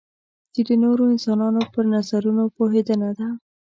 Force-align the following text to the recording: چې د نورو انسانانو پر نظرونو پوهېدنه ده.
چې 0.53 0.61
د 0.67 0.69
نورو 0.83 1.03
انسانانو 1.13 1.61
پر 1.73 1.83
نظرونو 1.93 2.43
پوهېدنه 2.55 3.09
ده. 3.17 3.27